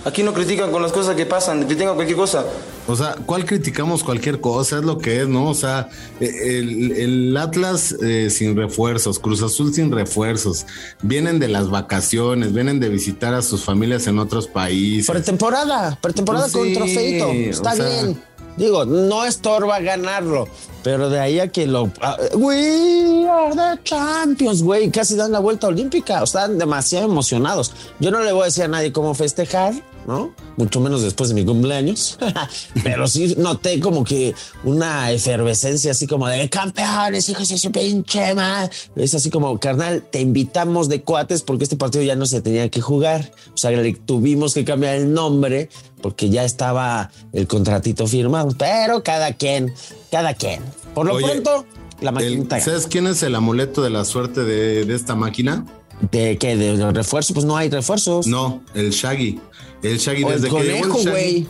Aquí 0.05 0.23
no 0.23 0.33
critican 0.33 0.71
con 0.71 0.83
las 0.83 0.93
cosas 0.93 1.17
que 1.17 1.25
pasan, 1.25 1.65
critican 1.65 1.95
cualquier 1.95 2.17
cosa. 2.17 2.45
O 2.89 2.95
sea, 2.95 3.15
¿cuál 3.25 3.45
criticamos 3.45 4.03
cualquier 4.03 4.41
cosa? 4.41 4.77
Es 4.79 4.83
lo 4.83 4.97
que 4.97 5.21
es, 5.21 5.27
¿no? 5.27 5.49
O 5.49 5.53
sea, 5.53 5.89
eh, 6.19 6.59
el, 6.59 6.91
el 6.91 7.37
Atlas 7.37 7.95
eh, 8.01 8.29
sin 8.29 8.55
refuerzos, 8.57 9.19
Cruz 9.19 9.41
Azul 9.43 9.73
sin 9.73 9.91
refuerzos, 9.91 10.65
vienen 11.01 11.39
de 11.39 11.47
las 11.47 11.69
vacaciones, 11.69 12.51
vienen 12.53 12.79
de 12.79 12.89
visitar 12.89 13.33
a 13.33 13.41
sus 13.41 13.63
familias 13.63 14.07
en 14.07 14.17
otros 14.19 14.47
países. 14.47 15.07
Pretemporada, 15.09 15.97
pretemporada 16.01 16.45
Pues 16.45 16.53
con 16.53 16.67
sí, 16.67 16.73
trofeito. 16.73 17.27
Está 17.31 17.73
o 17.73 17.75
sea- 17.75 17.85
bien. 18.03 18.21
Digo, 18.57 18.83
no 18.83 19.23
estorba 19.23 19.79
ganarlo, 19.79 20.49
pero 20.83 21.09
de 21.09 21.17
ahí 21.21 21.39
a 21.39 21.47
que 21.47 21.65
lo. 21.65 21.89
ah, 22.01 22.17
We 22.33 23.25
are 23.29 23.55
the 23.55 23.81
champions, 23.83 24.61
güey. 24.61 24.89
Casi 24.91 25.15
dan 25.15 25.31
la 25.31 25.39
vuelta 25.39 25.67
olímpica. 25.67 26.19
O 26.19 26.25
están 26.25 26.57
demasiado 26.57 27.05
emocionados. 27.05 27.71
Yo 28.01 28.11
no 28.11 28.19
le 28.19 28.33
voy 28.33 28.41
a 28.41 28.45
decir 28.45 28.65
a 28.65 28.67
nadie 28.67 28.91
cómo 28.91 29.13
festejar, 29.13 29.73
¿no? 30.07 30.33
Mucho 30.57 30.79
menos 30.79 31.01
después 31.01 31.29
de 31.29 31.35
mi 31.35 31.45
cumpleaños. 31.45 32.17
pero 32.83 33.07
sí 33.07 33.35
noté 33.37 33.79
como 33.79 34.03
que 34.03 34.33
una 34.63 35.11
efervescencia 35.11 35.91
así 35.91 36.07
como 36.07 36.27
de 36.27 36.49
campeones, 36.49 37.29
hijos 37.29 37.49
de 37.49 37.57
su 37.57 37.71
pinche 37.71 38.33
madre. 38.33 38.71
Es 38.95 39.13
así 39.13 39.29
como, 39.29 39.59
carnal, 39.59 40.03
te 40.09 40.21
invitamos 40.21 40.89
de 40.89 41.01
cuates 41.01 41.41
porque 41.43 41.63
este 41.63 41.77
partido 41.77 42.03
ya 42.03 42.15
no 42.15 42.25
se 42.25 42.41
tenía 42.41 42.69
que 42.69 42.81
jugar. 42.81 43.31
O 43.53 43.57
sea, 43.57 43.71
le 43.71 43.93
tuvimos 43.93 44.53
que 44.53 44.65
cambiar 44.65 44.95
el 44.95 45.13
nombre 45.13 45.69
porque 46.01 46.29
ya 46.29 46.43
estaba 46.43 47.11
el 47.33 47.47
contratito 47.47 48.07
firmado. 48.07 48.49
Pero 48.57 49.03
cada 49.03 49.33
quien, 49.33 49.73
cada 50.11 50.33
quien. 50.33 50.61
Por 50.93 51.05
lo 51.05 51.13
Oye, 51.15 51.27
pronto, 51.27 51.65
la 52.01 52.11
maquinita. 52.11 52.59
¿Sabes 52.59 52.87
quién 52.87 53.07
es 53.07 53.23
el 53.23 53.35
amuleto 53.35 53.81
de 53.81 53.89
la 53.89 54.05
suerte 54.05 54.43
de, 54.43 54.85
de 54.85 54.95
esta 54.95 55.15
máquina? 55.15 55.65
¿De 56.11 56.37
qué? 56.37 56.55
¿De 56.55 56.91
refuerzo? 56.91 57.33
Pues 57.33 57.45
no 57.45 57.57
hay 57.57 57.69
refuerzos. 57.69 58.27
No, 58.27 58.61
el 58.73 58.91
Shaggy. 58.91 59.39
El 59.83 59.97
Shaggy 59.97 60.23
O 60.23 60.27
el 60.29 60.33
desde 60.41 60.47
el 60.47 60.53
conejo, 60.53 60.97
Shaggy, 60.99 61.09
güey. 61.09 61.47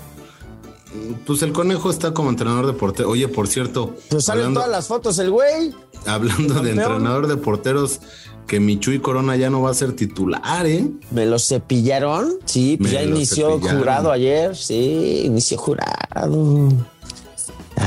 Pues 1.25 1.43
el 1.43 1.51
conejo 1.53 1.91
está 1.91 2.13
como 2.13 2.29
entrenador 2.31 2.65
de 2.65 2.73
porteros. 2.73 3.11
Oye, 3.11 3.27
por 3.27 3.47
cierto, 3.47 3.95
Pues 4.09 4.25
salen 4.25 4.41
hablando, 4.45 4.59
todas 4.61 4.71
las 4.75 4.87
fotos 4.87 5.19
el 5.19 5.29
güey. 5.29 5.71
hablando 6.07 6.55
de 6.55 6.69
campeón. 6.71 6.79
entrenador 6.79 7.27
de 7.27 7.37
porteros, 7.37 7.99
que 8.47 8.59
Michuy 8.59 8.99
Corona 8.99 9.35
ya 9.35 9.51
no 9.51 9.61
va 9.61 9.69
a 9.69 9.73
ser 9.75 9.93
titular, 9.95 10.65
¿eh? 10.65 10.89
Me 11.11 11.27
lo 11.27 11.37
cepillaron. 11.37 12.33
Sí, 12.45 12.77
pues 12.79 12.91
Me 12.91 12.97
ya 12.97 13.03
inició 13.03 13.51
cepillaron. 13.53 13.79
jurado 13.79 14.11
ayer. 14.11 14.55
Sí, 14.55 15.21
inició 15.25 15.57
jurado. 15.59 16.69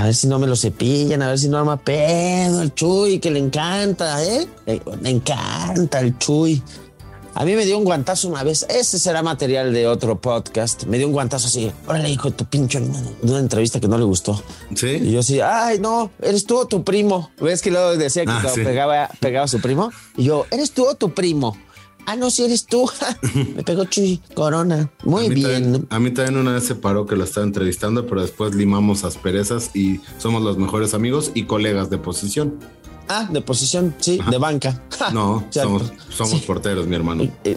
A 0.02 0.06
ver 0.06 0.14
si 0.16 0.26
no 0.26 0.40
me 0.40 0.48
lo 0.48 0.56
cepillan, 0.56 1.22
a 1.22 1.28
ver 1.28 1.38
si 1.38 1.48
no 1.48 1.58
arma 1.58 1.76
pedo 1.76 2.60
el 2.60 2.74
Chuy, 2.74 3.20
que 3.20 3.30
le 3.30 3.38
encanta, 3.38 4.20
¿eh? 4.24 4.48
Le, 4.66 4.82
le 5.00 5.10
encanta 5.10 6.00
el 6.00 6.18
Chuy. 6.18 6.60
A 7.34 7.44
mí 7.44 7.54
me 7.54 7.64
dio 7.64 7.78
un 7.78 7.84
guantazo 7.84 8.26
una 8.28 8.42
vez. 8.42 8.66
Ese 8.68 8.98
será 8.98 9.22
material 9.22 9.72
de 9.72 9.86
otro 9.86 10.20
podcast. 10.20 10.84
Me 10.86 10.98
dio 10.98 11.06
un 11.06 11.12
guantazo 11.12 11.46
así. 11.46 11.70
Órale, 11.86 12.10
hijo 12.10 12.30
de 12.30 12.36
tu 12.36 12.44
pinche 12.46 12.78
hermano. 12.78 13.12
De 13.22 13.30
una 13.30 13.38
entrevista 13.38 13.78
que 13.78 13.86
no 13.86 13.96
le 13.96 14.02
gustó. 14.04 14.42
Y 14.72 14.76
Sí. 14.76 15.10
yo 15.12 15.20
así, 15.20 15.40
ay, 15.40 15.78
no, 15.78 16.10
eres 16.20 16.46
tú 16.46 16.58
o 16.58 16.66
tu 16.66 16.82
primo. 16.82 17.30
¿Ves 17.40 17.62
que 17.62 17.70
luego 17.70 17.96
decía 17.96 18.24
que 18.24 18.32
Ah, 18.32 18.42
sí. 18.52 18.62
pegaba, 18.64 19.08
pegaba 19.20 19.44
a 19.44 19.48
su 19.48 19.60
primo? 19.60 19.92
Y 20.16 20.24
yo, 20.24 20.46
¿eres 20.50 20.72
tú 20.72 20.84
o 20.84 20.96
tu 20.96 21.14
primo? 21.14 21.56
Ah, 22.06 22.16
no, 22.16 22.30
si 22.30 22.44
eres 22.44 22.66
tú. 22.66 22.90
Me 23.56 23.62
pegó 23.62 23.84
Chuy 23.84 24.20
Corona. 24.34 24.90
Muy 25.04 25.26
a 25.26 25.28
bien. 25.28 25.62
También, 25.62 25.86
a 25.90 25.98
mí 26.00 26.10
también 26.10 26.36
una 26.38 26.52
vez 26.52 26.64
se 26.64 26.74
paró 26.74 27.06
que 27.06 27.16
lo 27.16 27.24
estaba 27.24 27.46
entrevistando, 27.46 28.06
pero 28.06 28.22
después 28.22 28.54
limamos 28.54 29.04
asperezas 29.04 29.70
y 29.74 30.00
somos 30.18 30.42
los 30.42 30.58
mejores 30.58 30.94
amigos 30.94 31.30
y 31.34 31.44
colegas 31.44 31.90
de 31.90 31.98
posición. 31.98 32.58
Ah, 33.08 33.28
de 33.30 33.40
posición, 33.40 33.94
sí, 33.98 34.18
de 34.30 34.38
banca. 34.38 34.80
No, 35.12 35.44
Cierto. 35.50 35.78
somos, 35.78 35.92
somos 36.10 36.40
Sí, 36.40 36.44
porteros, 36.46 36.86
mi 36.86 36.96
hermano. 36.96 37.24
eh, 37.44 37.56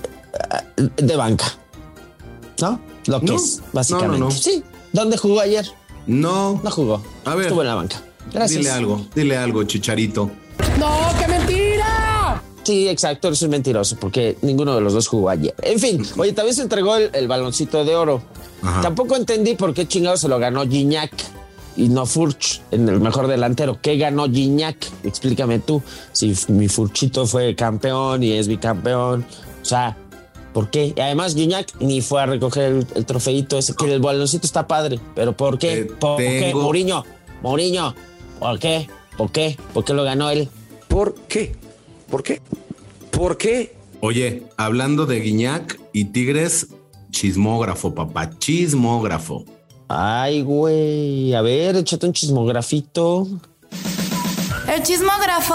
de 0.97 1.15
banca. 1.15 1.45
¿No? 2.61 2.79
Lo 3.07 3.19
que 3.19 3.25
No, 3.27 3.35
es, 3.35 3.61
básicamente. 3.73 4.19
no, 4.19 4.25
no, 4.25 4.31
no. 4.31 4.31
Sí. 4.31 4.63
¿Dónde 4.93 5.17
jugó 5.17 5.39
ayer? 5.41 5.65
No, 6.07 6.59
No 6.63 6.71
jugó. 6.71 7.03
A 7.25 7.35
ver. 7.35 7.47
Estuvo 7.47 7.61
en 7.61 7.67
la 7.67 7.75
banca. 7.75 8.01
Gracias. 8.31 8.59
dile 8.59 8.71
algo, 8.71 9.05
dile 9.15 9.37
algo, 9.37 9.63
chicharito. 9.63 10.31
Sí, 12.65 12.89
exacto, 12.89 13.27
eres 13.27 13.41
un 13.43 13.51
mentiroso 13.51 13.95
porque 13.99 14.37
ninguno 14.41 14.73
de 14.73 14.81
los 14.81 14.93
dos 14.93 15.07
jugó 15.07 15.29
ayer. 15.29 15.53
En 15.61 15.79
fin, 15.79 16.03
oye, 16.17 16.33
también 16.33 16.55
se 16.55 16.63
entregó 16.63 16.95
el, 16.95 17.11
el 17.13 17.27
baloncito 17.27 17.85
de 17.85 17.95
oro. 17.95 18.23
Ajá. 18.63 18.81
Tampoco 18.81 19.15
entendí 19.15 19.53
por 19.53 19.73
qué 19.75 19.87
chingado 19.87 20.17
se 20.17 20.27
lo 20.27 20.39
ganó 20.39 20.67
Gignac 20.67 21.11
y 21.77 21.89
no 21.89 22.07
Furch 22.07 22.63
en 22.71 22.89
el 22.89 22.99
mejor 22.99 23.27
delantero. 23.27 23.77
¿Qué 23.79 23.97
ganó 23.97 24.25
Gignac? 24.25 24.77
Explícame 25.03 25.59
tú. 25.59 25.83
Si 26.11 26.33
mi 26.47 26.67
Furchito 26.67 27.27
fue 27.27 27.55
campeón 27.55 28.23
y 28.23 28.31
es 28.31 28.47
bicampeón. 28.47 29.25
O 29.61 29.65
sea, 29.65 29.95
¿por 30.51 30.71
qué? 30.71 30.91
Y 30.95 30.99
además 30.99 31.35
Gignac 31.35 31.71
ni 31.79 32.01
fue 32.01 32.23
a 32.23 32.25
recoger 32.25 32.63
el, 32.63 32.87
el 32.95 33.05
trofeito 33.05 33.59
ese, 33.59 33.75
que 33.75 33.93
el 33.93 33.99
baloncito 33.99 34.47
está 34.47 34.65
padre. 34.65 34.99
¿Pero 35.13 35.37
por 35.37 35.59
qué? 35.59 35.81
Eh, 35.81 35.85
¿Por 35.85 36.17
qué? 36.17 36.51
Mourinho, 36.55 37.05
Mourinho, 37.43 37.93
¿por 38.39 38.57
qué? 38.57 38.89
¿Por 39.17 39.31
qué? 39.31 39.55
¿Por 39.71 39.85
qué 39.85 39.93
lo 39.93 40.03
ganó 40.03 40.31
él? 40.31 40.49
¿Por 40.87 41.13
qué? 41.27 41.55
¿Por 42.09 42.23
qué? 42.23 42.41
¿Por 43.11 43.37
qué? 43.37 43.75
Oye, 44.01 44.43
hablando 44.57 45.05
de 45.05 45.19
Guiñac 45.21 45.79
y 45.93 46.05
Tigres, 46.05 46.67
Chismógrafo, 47.11 47.95
papá, 47.95 48.29
chismógrafo. 48.37 49.45
Ay, 49.87 50.41
güey. 50.41 51.33
A 51.33 51.41
ver, 51.41 51.75
échate 51.77 52.05
un 52.05 52.13
chismografito. 52.13 53.27
El 54.73 54.83
chismógrafo. 54.83 55.53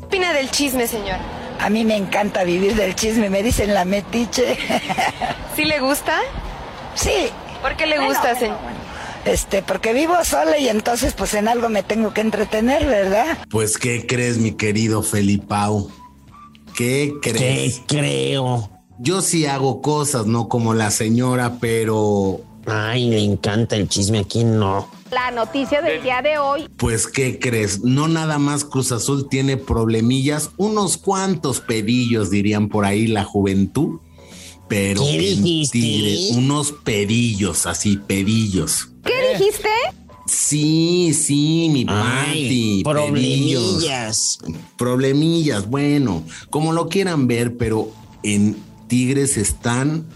¿Qué 0.00 0.06
opina 0.06 0.32
del 0.32 0.50
chisme, 0.50 0.86
señora? 0.86 1.20
A 1.60 1.68
mí 1.70 1.84
me 1.84 1.96
encanta 1.96 2.44
vivir 2.44 2.74
del 2.76 2.94
chisme, 2.94 3.28
me 3.30 3.42
dicen 3.42 3.74
la 3.74 3.84
metiche. 3.84 4.56
¿Sí 5.56 5.64
le 5.64 5.80
gusta? 5.80 6.18
Sí. 6.94 7.28
¿Por 7.60 7.76
qué 7.76 7.86
le 7.86 7.96
Bueno, 7.96 8.10
gusta, 8.10 8.34
bueno, 8.34 8.38
señor? 8.38 8.58
bueno. 8.62 8.77
Este, 9.24 9.62
porque 9.62 9.92
vivo 9.92 10.14
sola 10.24 10.58
y 10.58 10.68
entonces 10.68 11.14
pues 11.14 11.34
en 11.34 11.48
algo 11.48 11.68
me 11.68 11.82
tengo 11.82 12.14
que 12.14 12.20
entretener, 12.20 12.86
¿verdad? 12.86 13.38
Pues, 13.50 13.78
¿qué 13.78 14.06
crees, 14.06 14.38
mi 14.38 14.52
querido 14.52 15.02
Felipao? 15.02 15.90
¿Qué 16.76 17.14
¿Qué 17.22 17.32
crees? 17.32 17.82
creo? 17.86 18.70
Yo 18.98 19.22
sí 19.22 19.46
hago 19.46 19.80
cosas, 19.80 20.26
no 20.26 20.48
como 20.48 20.74
la 20.74 20.90
señora, 20.90 21.58
pero 21.60 22.40
Ay, 22.70 23.08
le 23.08 23.20
encanta 23.20 23.76
el 23.76 23.88
chisme. 23.88 24.18
Aquí 24.18 24.44
no. 24.44 24.88
La 25.10 25.30
noticia 25.30 25.80
del 25.80 26.02
día 26.02 26.20
de 26.20 26.38
hoy. 26.38 26.68
Pues, 26.76 27.06
¿qué 27.06 27.38
crees? 27.38 27.82
No 27.82 28.08
nada 28.08 28.38
más 28.38 28.64
Cruz 28.64 28.92
Azul 28.92 29.28
tiene 29.28 29.56
problemillas, 29.56 30.50
unos 30.58 30.98
cuantos 30.98 31.60
pedillos, 31.60 32.30
dirían 32.30 32.68
por 32.68 32.84
ahí 32.84 33.06
la 33.06 33.24
juventud, 33.24 34.00
pero 34.68 35.02
¿Qué 35.02 35.32
en 35.32 35.42
dijiste? 35.42 35.78
Tigres, 35.78 36.30
unos 36.32 36.72
pedillos, 36.72 37.66
así, 37.66 37.96
pedillos. 37.96 38.88
¿Qué 39.04 39.38
dijiste? 39.38 39.68
Sí, 40.26 41.12
sí, 41.14 41.68
mi 41.72 41.86
Ay, 41.88 41.88
Pati, 41.88 42.82
pedillos. 42.84 42.84
problemillas. 42.84 44.38
Problemillas, 44.76 45.68
bueno, 45.68 46.22
como 46.50 46.72
lo 46.72 46.88
quieran 46.88 47.26
ver, 47.26 47.56
pero 47.56 47.90
en 48.22 48.56
Tigres 48.88 49.36
están 49.38 50.06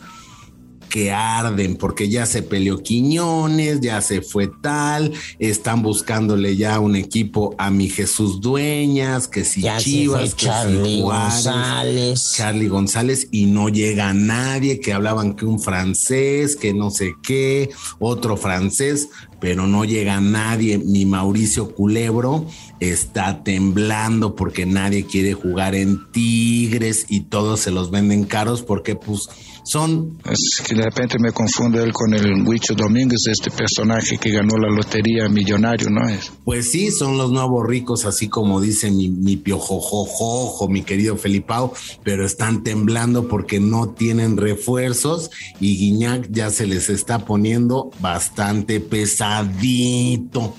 que 0.92 1.11
arden, 1.11 1.76
porque 1.76 2.11
ya 2.11 2.26
se 2.26 2.42
peleó 2.42 2.82
Quiñones, 2.82 3.80
ya 3.80 4.02
se 4.02 4.20
fue 4.20 4.50
tal, 4.61 5.11
están 5.38 5.80
buscándole 5.80 6.54
ya 6.54 6.80
un 6.80 6.96
equipo 6.96 7.54
a 7.56 7.70
mi 7.70 7.88
Jesús 7.88 8.42
Dueñas, 8.42 9.26
que 9.26 9.46
si 9.46 9.62
Ya 9.62 9.78
Chivas, 9.78 10.34
que 10.34 10.40
si 10.40 10.46
Charlie 10.46 11.00
Juárez, 11.00 11.44
González. 11.46 12.32
Charlie 12.37 12.68
González, 12.68 13.28
y 13.30 13.46
no 13.46 13.70
llega 13.70 14.12
nadie, 14.12 14.80
que 14.80 14.92
hablaban 14.92 15.34
que 15.34 15.46
un 15.46 15.61
francés, 15.61 16.56
que 16.56 16.75
no 16.75 16.90
sé 16.90 17.14
qué, 17.22 17.70
otro 17.99 18.37
francés, 18.37 19.08
pero 19.40 19.66
no 19.66 19.87
llega 19.87 20.20
nadie. 20.20 20.76
Mi 20.76 21.06
Mauricio 21.06 21.75
Culebro 21.75 22.46
está 22.80 23.42
temblando 23.42 24.37
porque 24.37 24.66
nadie 24.66 25.06
quiere 25.06 25.32
jugar 25.32 25.75
en 25.75 26.12
Tigres 26.12 27.06
y 27.08 27.20
todos 27.22 27.61
se 27.61 27.70
los 27.70 27.90
venden 27.90 28.25
caros 28.25 28.61
porque 28.61 28.94
pues 28.94 29.30
son 29.64 30.19
Es 30.25 30.62
que 30.66 30.75
de 30.75 30.83
repente 30.83 31.19
me 31.19 31.33
confundo 31.33 31.83
él 31.83 31.92
con 31.92 32.12
el 32.14 32.47
Huicho 32.47 32.75
Domínguez, 32.75 33.26
este 33.26 33.50
personaje 33.50 34.19
que 34.19 34.31
ganó 34.31 34.57
la 34.57 34.69
lotería 34.69 35.28
millonario, 35.28 35.88
¿no? 35.90 36.09
Es, 36.09 36.33
Pues 36.45 36.71
sí, 36.71 36.90
son 36.90 37.16
los 37.16 37.31
nuevos 37.31 37.66
ricos, 37.66 38.04
así 38.04 38.28
como 38.28 38.61
dice 38.61 38.90
mi, 38.90 39.09
mi 39.09 39.37
piojojojojo, 39.37 40.69
mi 40.69 40.83
querido 40.83 41.16
Felipao, 41.16 41.73
pero 42.02 42.26
están 42.26 42.62
temblando 42.62 43.28
porque 43.28 43.61
no 43.61 43.90
tienen 43.90 44.37
refuerzos 44.37 45.31
y 45.61 45.76
Guiñac 45.76 46.28
ya 46.31 46.50
se 46.50 46.66
les 46.66 46.88
está 46.90 47.21
poniendo 47.25 47.90
bastante 48.00 48.81
pesadito. 48.81 50.54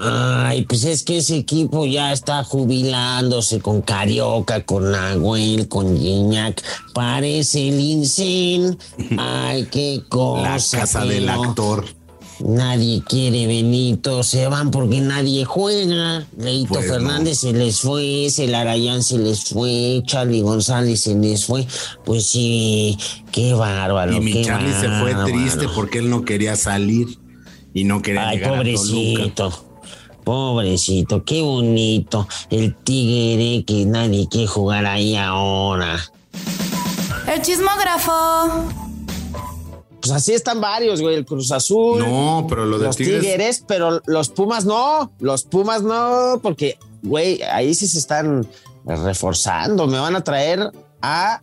Ay, 0.00 0.64
pues 0.66 0.84
es 0.84 1.02
que 1.02 1.18
ese 1.18 1.36
equipo 1.36 1.86
ya 1.86 2.12
está 2.12 2.44
jubilándose 2.44 3.60
con 3.60 3.82
Carioca, 3.82 4.64
con 4.64 4.90
Nahuel, 4.90 5.68
con 5.68 5.98
Gignac. 5.98 6.62
Parece 6.92 7.68
el 7.68 7.80
Incel. 7.80 8.78
Ay, 9.18 9.66
qué 9.70 10.02
cosa. 10.08 10.76
La 10.76 10.80
casa 10.82 11.04
del 11.04 11.28
actor. 11.28 11.84
Nadie 12.40 13.02
quiere 13.06 13.46
Benito, 13.46 14.24
se 14.24 14.48
van 14.48 14.70
porque 14.70 15.00
nadie 15.00 15.44
juega. 15.44 16.26
Leito 16.36 16.74
no. 16.74 16.80
Fernández 16.80 17.38
se 17.38 17.52
les 17.52 17.80
fue, 17.80 18.28
Celarayán 18.28 19.04
se 19.04 19.18
les 19.18 19.44
fue, 19.44 20.02
Charlie 20.04 20.40
González 20.40 21.00
se 21.00 21.14
les 21.14 21.44
fue. 21.44 21.66
Pues 22.04 22.26
sí, 22.26 22.98
qué 23.30 23.54
bárbaro. 23.54 24.16
Y 24.16 24.20
mi 24.20 24.44
Charlie 24.44 24.72
se 24.72 24.88
fue 25.00 25.14
triste 25.24 25.68
porque 25.74 25.98
él 25.98 26.10
no 26.10 26.24
quería 26.24 26.56
salir 26.56 27.18
y 27.74 27.84
no 27.84 28.00
quería 28.00 28.28
Ay, 28.28 28.38
llegar 28.38 28.54
a 28.54 28.56
Toluca. 28.62 28.76
pobrecito. 28.78 29.64
Pobrecito, 30.24 31.22
qué 31.24 31.42
bonito. 31.42 32.26
El 32.48 32.74
tigre 32.76 33.62
que 33.66 33.84
nadie 33.84 34.26
quiere 34.28 34.46
jugar 34.46 34.86
ahí 34.86 35.16
ahora. 35.16 35.98
El 37.32 37.42
chismógrafo. 37.42 38.12
Pues 40.00 40.12
así 40.12 40.32
están 40.32 40.60
varios, 40.60 41.00
güey. 41.02 41.16
El 41.16 41.24
Cruz 41.26 41.50
Azul. 41.52 41.98
No, 41.98 42.46
pero 42.48 42.64
lo 42.64 42.78
de 42.78 42.86
los 42.86 42.96
Tigres- 42.96 43.20
Tigres, 43.22 43.64
pero 43.66 44.00
los 44.06 44.28
Pumas 44.30 44.64
no. 44.64 45.10
Los 45.18 45.44
Pumas 45.44 45.82
no, 45.82 46.40
porque, 46.42 46.78
güey, 47.02 47.42
ahí 47.42 47.74
sí 47.74 47.86
se 47.88 47.98
están 47.98 48.46
reforzando. 48.86 49.86
Me 49.86 49.98
van 49.98 50.16
a 50.16 50.22
traer 50.24 50.70
a 51.02 51.40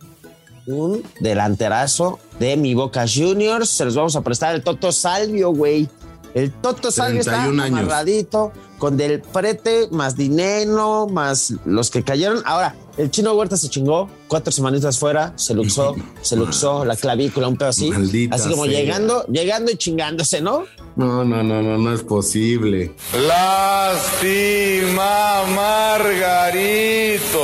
un 0.66 1.02
delanterazo 1.20 2.18
de 2.38 2.56
mi 2.56 2.74
Boca 2.74 3.04
Juniors. 3.12 3.68
Se 3.68 3.84
los 3.84 3.94
vamos 3.96 4.14
a 4.16 4.22
prestar 4.22 4.54
el 4.54 4.62
Toto 4.62 4.90
Salvio, 4.92 5.50
güey. 5.50 5.88
El 6.34 6.50
Toto 6.50 6.90
Salvio 6.90 7.20
está 7.20 7.32
31 7.32 7.62
años. 7.62 7.78
amarradito 7.80 8.52
con 8.78 8.96
del 8.96 9.20
prete, 9.20 9.86
más 9.92 10.16
dinero, 10.16 11.06
más 11.06 11.54
los 11.64 11.88
que 11.90 12.02
cayeron. 12.02 12.42
Ahora, 12.44 12.74
el 12.96 13.10
chino 13.12 13.32
Huerta 13.32 13.56
se 13.56 13.68
chingó, 13.68 14.10
cuatro 14.26 14.50
semanitas 14.50 14.98
fuera, 14.98 15.32
se 15.36 15.54
luxó, 15.54 15.94
se 16.20 16.34
luxó 16.34 16.84
la 16.84 16.96
clavícula, 16.96 17.46
un 17.46 17.56
pedo 17.56 17.68
así. 17.68 17.90
Maldita 17.90 18.34
así 18.34 18.50
como 18.50 18.64
sea. 18.64 18.72
llegando, 18.72 19.24
llegando 19.26 19.70
y 19.70 19.76
chingándose, 19.76 20.40
¿no? 20.40 20.64
No, 20.96 21.24
no, 21.24 21.44
no, 21.44 21.62
no, 21.62 21.78
no 21.78 21.94
es 21.94 22.02
posible. 22.02 22.94
Lástima, 23.26 25.02
Margarito. 25.54 27.38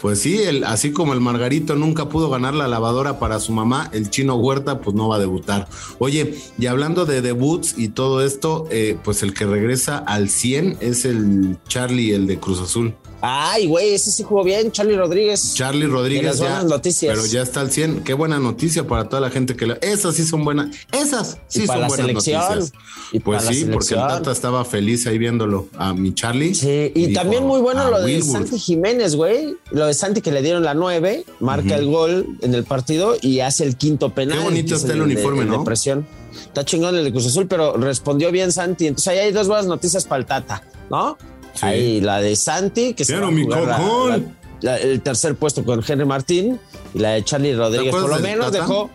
Pues 0.00 0.20
sí, 0.20 0.38
el, 0.38 0.64
así 0.64 0.92
como 0.92 1.12
el 1.12 1.20
Margarito 1.20 1.74
nunca 1.74 2.08
pudo 2.08 2.30
ganar 2.30 2.54
la 2.54 2.68
lavadora 2.68 3.18
para 3.18 3.40
su 3.40 3.52
mamá, 3.52 3.90
el 3.92 4.10
chino 4.10 4.36
Huerta 4.36 4.80
pues 4.80 4.94
no 4.94 5.08
va 5.08 5.16
a 5.16 5.18
debutar. 5.18 5.68
Oye, 5.98 6.38
y 6.58 6.66
hablando 6.66 7.04
de 7.06 7.22
debuts 7.22 7.78
y 7.78 7.88
todo 7.88 8.24
esto, 8.24 8.66
eh, 8.70 8.96
pues 9.02 9.22
el 9.22 9.34
que 9.34 9.46
regresa 9.46 9.98
al 9.98 10.28
100 10.28 10.78
es 10.80 11.04
el 11.04 11.58
Charlie, 11.66 12.12
el 12.12 12.26
de 12.26 12.38
Cruz 12.38 12.60
Azul. 12.60 12.94
Ay, 13.20 13.66
güey, 13.66 13.94
ese 13.94 14.12
sí 14.12 14.22
jugó 14.22 14.44
bien, 14.44 14.70
Charlie 14.70 14.96
Rodríguez. 14.96 15.54
Charlie 15.54 15.86
De 15.86 15.92
Rodríguez 15.92 16.24
las 16.24 16.38
ya, 16.38 16.44
buenas 16.44 16.64
noticias. 16.66 17.12
pero 17.14 17.26
ya 17.26 17.42
está 17.42 17.60
al 17.60 17.70
100. 17.72 18.04
Qué 18.04 18.14
buena 18.14 18.38
noticia 18.38 18.86
para 18.86 19.08
toda 19.08 19.20
la 19.20 19.30
gente 19.30 19.56
que 19.56 19.66
le... 19.66 19.78
Esas 19.82 20.14
sí 20.14 20.24
son 20.24 20.44
buenas. 20.44 20.68
Esas 20.92 21.38
sí 21.48 21.64
Y 21.64 21.66
para 21.66 21.80
son 21.80 21.80
la 21.82 21.88
buenas 21.88 22.06
selección. 22.24 22.40
noticias. 22.58 22.72
Y 23.12 23.18
Pues 23.20 23.44
la 23.44 23.52
sí, 23.52 23.64
porque 23.72 23.94
el. 23.94 24.00
Tata 24.00 24.30
estaba 24.30 24.64
feliz 24.64 25.06
ahí 25.08 25.18
viéndolo 25.18 25.66
a 25.76 25.94
mi 25.94 26.14
Charlie. 26.14 26.54
Sí, 26.54 26.92
y 26.94 27.12
también 27.12 27.44
muy 27.44 27.60
bueno 27.60 27.80
"A 27.82 27.90
lo 27.90 28.00
de 28.00 28.06
Wilbur". 28.06 28.32
Santi 28.32 28.58
Jiménez, 28.58 29.16
güey. 29.16 29.56
Lo 29.72 29.86
de 29.86 29.94
Santi 29.94 30.20
que 30.20 30.30
le 30.30 30.40
dieron 30.42 30.62
la 30.62 30.74
9, 30.74 31.24
marca 31.40 31.74
el 31.76 31.86
gol 31.86 32.26
en 32.42 32.54
el 32.54 32.64
partido 32.64 33.16
y 33.20 33.40
hace 33.40 33.64
el 33.64 33.76
quinto 33.76 34.14
penal. 34.14 34.38
Qué 34.38 34.44
bonito 34.44 34.74
está 34.76 34.92
el 34.92 35.02
uniforme, 35.02 35.40
de, 35.40 35.46
¿no? 35.46 35.58
De 35.60 35.64
presión. 35.64 36.06
Está 36.44 36.64
chingón 36.64 36.94
el 36.94 37.02
de 37.04 37.10
Cruz 37.10 37.26
Azul, 37.26 37.48
pero 37.48 37.76
respondió 37.78 38.30
bien 38.30 38.52
Santi. 38.52 38.86
Entonces 38.86 39.08
ahí 39.08 39.18
hay 39.18 39.32
dos 39.32 39.48
buenas 39.48 39.66
noticias 39.66 40.04
para 40.04 40.20
el 40.20 40.26
Tata, 40.26 40.62
¿no? 40.90 41.16
Sí. 41.60 41.66
Ahí 41.66 42.00
la 42.00 42.20
de 42.20 42.36
Santi, 42.36 42.94
que 42.94 43.04
se 43.04 43.18
va 43.18 43.28
a 43.28 43.30
mi 43.30 43.44
jugar 43.44 43.62
la- 43.64 43.76
cocón. 43.78 44.34
la- 44.60 44.72
la- 44.72 44.76
el 44.78 45.00
tercer 45.00 45.34
puesto 45.34 45.64
con 45.64 45.82
Henry 45.86 46.04
Martín 46.06 46.58
y 46.94 46.98
la 46.98 47.10
de 47.12 47.24
Charlie 47.24 47.54
Rodríguez. 47.54 47.90
Por 47.90 48.08
lo 48.08 48.18
menos 48.20 48.46
Tata? 48.46 48.58
dejó 48.58 48.90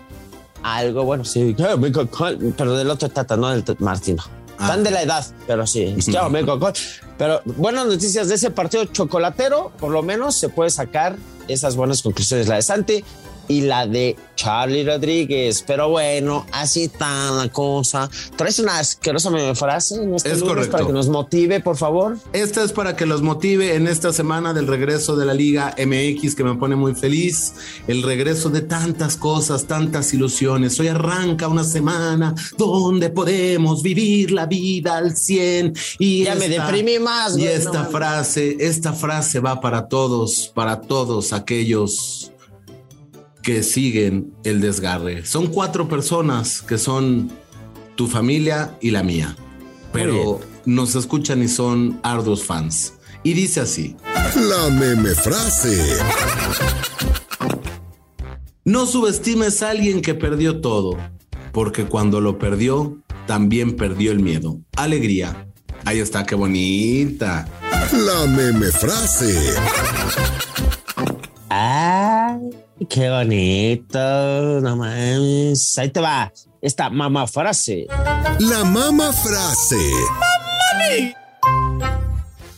algo 0.64 1.04
bueno, 1.04 1.26
sí. 1.26 1.56
Mi 1.78 1.92
Pero 2.58 2.76
del 2.78 2.90
otro 2.90 3.10
Tata, 3.10 3.36
no 3.38 3.50
del 3.50 3.64
t- 3.64 3.76
Martín. 3.80 4.16
no. 4.18 4.24
Ah. 4.58 4.68
Están 4.68 4.84
de 4.84 4.92
la 4.92 5.02
edad, 5.02 5.26
pero 5.48 5.66
sí. 5.68 5.96
Pero 7.18 7.42
buenas 7.46 7.86
noticias 7.88 8.28
de 8.28 8.36
ese 8.36 8.50
partido 8.52 8.86
chocolatero, 8.86 9.72
por 9.80 9.92
lo 9.92 10.02
menos 10.04 10.36
se 10.36 10.50
puede 10.50 10.70
sacar 10.70 11.16
esas 11.48 11.76
buenas 11.76 12.02
conclusiones. 12.02 12.48
La 12.48 12.56
de 12.56 12.62
Santi 12.62 13.04
y 13.48 13.62
la 13.62 13.88
de 13.88 14.16
Charlie 14.36 14.84
Rodríguez. 14.84 15.64
Pero 15.66 15.90
bueno, 15.90 16.46
así 16.52 16.84
está 16.84 17.32
la 17.32 17.50
cosa. 17.50 18.10
¿Traes 18.36 18.60
una 18.60 18.80
asquerosa 18.80 19.32
frase 19.56 19.96
en 19.96 20.16
este 20.16 20.30
Es 20.32 20.40
lunes 20.40 20.50
correcto. 20.50 20.72
para 20.72 20.88
que 20.88 20.94
nos 20.94 21.10
motive, 21.10 21.60
por 21.60 21.78
favor? 21.78 22.18
Esta 22.34 22.64
es 22.64 22.72
para 22.72 22.96
que 22.96 23.06
los 23.06 23.22
motive 23.22 23.76
en 23.76 23.88
esta 23.88 24.12
semana 24.14 24.54
del 24.54 24.68
regreso 24.68 25.16
de 25.16 25.26
la 25.26 25.34
Liga 25.34 25.76
MX, 25.78 26.36
que 26.36 26.44
me 26.44 26.56
pone 26.56 26.76
muy 26.76 26.96
feliz. 26.96 27.54
El 27.88 28.04
regreso 28.04 28.50
de 28.50 28.62
tantas 28.62 29.18
cosas, 29.18 29.66
tantas 29.66 30.14
ilusiones. 30.14 30.80
Hoy 30.80 30.88
arranca 30.88 31.48
una 31.48 31.64
semana 31.64 32.36
donde 32.58 33.10
podemos 33.10 33.82
vivir 33.82 34.32
la 34.32 34.46
vida 34.46 34.98
al 34.98 35.16
100. 35.16 35.74
Y 36.00 36.24
Ya 36.26 36.36
me 36.36 36.50
deprimí 36.50 37.00
más, 37.00 37.38
Y 37.38 37.48
esta 37.48 37.84
no 37.84 37.90
frase, 37.90 38.58
esta 38.60 38.94
frase 38.94 39.40
va 39.40 39.60
para 39.62 39.88
todos, 39.88 40.52
para 40.54 40.82
todos 40.82 41.34
aquellos 41.34 42.33
que 43.44 43.62
siguen 43.62 44.34
el 44.44 44.62
desgarre. 44.62 45.26
Son 45.26 45.48
cuatro 45.48 45.88
personas 45.88 46.62
que 46.62 46.78
son 46.78 47.32
tu 47.96 48.08
familia 48.08 48.78
y 48.82 48.92
la 48.92 49.04
mía, 49.04 49.36
pero 49.92 50.40
nos 50.66 50.96
escuchan 50.96 51.44
y 51.44 51.50
son 51.50 52.00
arduos 52.04 52.44
fans. 52.46 52.94
Y 53.22 53.34
dice 53.34 53.60
así. 53.60 53.96
La 54.36 54.70
meme 54.70 55.12
frase. 55.12 55.78
No 58.66 58.86
subestimes 58.86 59.62
a 59.62 59.72
alguien 59.72 60.02
que 60.02 60.14
perdió 60.14 60.62
todo, 60.62 60.98
porque 61.52 61.86
cuando 61.86 62.22
lo 62.22 62.40
perdió, 62.40 63.04
también 63.28 63.76
perdió 63.76 64.12
el 64.12 64.20
miedo. 64.20 64.60
Alegría. 64.76 65.48
Ahí 65.86 66.00
está, 66.00 66.26
qué 66.26 66.36
bonita. 66.36 67.48
La 67.92 68.26
meme 68.26 68.72
frase. 68.72 69.54
Qué 72.90 73.10
bonito. 73.10 74.62
No 74.62 74.76
mames. 74.76 75.78
Ahí 75.78 75.90
te 75.90 76.00
va. 76.00 76.32
Esta 76.62 76.90
mamá 76.90 77.28
frase. 77.28 77.88
La 78.40 78.64
mama 78.64 79.12
frase. 79.14 79.92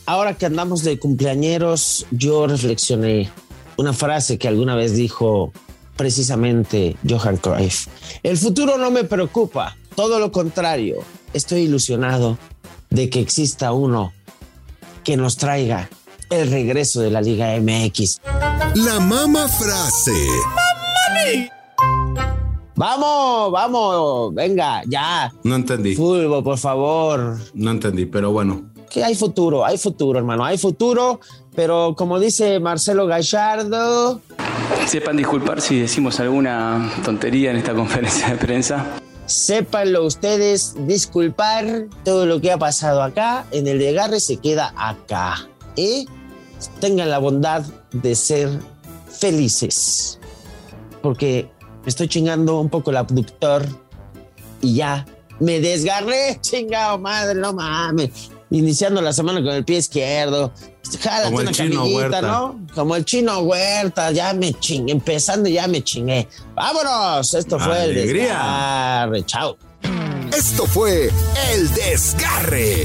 Ahora 0.06 0.34
que 0.34 0.46
andamos 0.46 0.84
de 0.84 0.98
cumpleañeros, 0.98 2.06
yo 2.10 2.46
reflexioné 2.46 3.30
una 3.76 3.92
frase 3.92 4.38
que 4.38 4.48
alguna 4.48 4.76
vez 4.76 4.94
dijo 4.94 5.52
precisamente 5.96 6.96
Johan 7.08 7.36
Cruyff. 7.38 7.88
El 8.22 8.38
futuro 8.38 8.78
no 8.78 8.90
me 8.90 9.04
preocupa, 9.04 9.76
todo 9.96 10.20
lo 10.20 10.30
contrario, 10.30 10.98
estoy 11.32 11.62
ilusionado 11.62 12.38
de 12.90 13.10
que 13.10 13.20
exista 13.20 13.72
uno 13.72 14.12
que 15.02 15.16
nos 15.16 15.36
traiga 15.36 15.88
el 16.30 16.50
regreso 16.50 17.00
de 17.00 17.10
la 17.10 17.20
Liga 17.20 17.58
MX. 17.60 18.20
La 18.84 19.00
mama 19.00 19.48
frase. 19.48 20.12
Vamos, 22.74 23.50
vamos, 23.50 24.34
venga, 24.34 24.82
ya. 24.86 25.32
No 25.44 25.54
entendí. 25.56 25.96
Fútbol, 25.96 26.44
por 26.44 26.58
favor. 26.58 27.38
No 27.54 27.70
entendí, 27.70 28.04
pero 28.04 28.32
bueno. 28.32 28.70
Que 28.90 29.02
hay 29.02 29.14
futuro, 29.14 29.64
hay 29.64 29.78
futuro, 29.78 30.18
hermano, 30.18 30.44
hay 30.44 30.58
futuro, 30.58 31.20
pero 31.54 31.94
como 31.96 32.20
dice 32.20 32.60
Marcelo 32.60 33.06
Gallardo, 33.06 34.20
Sepan 34.86 35.16
disculpar 35.16 35.62
si 35.62 35.80
decimos 35.80 36.20
alguna 36.20 36.92
tontería 37.02 37.52
en 37.52 37.56
esta 37.56 37.72
conferencia 37.74 38.28
de 38.28 38.36
prensa. 38.36 38.84
sépanlo 39.24 40.04
ustedes, 40.04 40.74
disculpar 40.86 41.86
todo 42.04 42.26
lo 42.26 42.42
que 42.42 42.52
ha 42.52 42.58
pasado 42.58 43.02
acá, 43.02 43.46
en 43.52 43.66
el 43.68 43.78
desgarre 43.78 44.20
se 44.20 44.36
queda 44.36 44.74
acá. 44.76 45.48
Y 45.76 46.06
tengan 46.80 47.10
la 47.10 47.18
bondad 47.18 47.62
de 47.92 48.14
ser 48.14 48.48
felices. 49.08 50.18
Porque 51.02 51.48
me 51.82 51.88
estoy 51.88 52.08
chingando 52.08 52.60
un 52.60 52.68
poco 52.68 52.90
el 52.90 52.96
abductor 52.96 53.64
y 54.60 54.74
ya 54.76 55.06
me 55.40 55.60
desgarré, 55.60 56.38
chingado 56.40 56.98
madre, 56.98 57.38
no 57.38 57.52
mames. 57.52 58.10
Iniciando 58.50 59.02
la 59.02 59.12
semana 59.12 59.42
con 59.42 59.52
el 59.52 59.64
pie 59.64 59.78
izquierdo. 59.78 60.52
Jálate 61.00 61.24
Como 61.24 61.40
el 61.40 61.46
una 61.48 61.52
chino 61.56 61.84
Huerta. 61.84 62.22
¿no? 62.22 62.66
Como 62.74 62.94
el 62.94 63.04
chino 63.04 63.40
Huerta, 63.40 64.12
ya 64.12 64.32
me 64.34 64.54
chingué, 64.54 64.92
empezando 64.92 65.48
ya 65.48 65.66
me 65.66 65.82
chingué. 65.82 66.28
Vámonos, 66.54 67.34
esto 67.34 67.58
fue 67.58 67.76
Alegría. 67.82 68.22
el 68.22 69.10
desgarre. 69.10 69.26
Chao. 69.26 69.58
Esto 70.36 70.66
fue 70.66 71.10
El 71.52 71.72
Desgarre. 71.72 72.84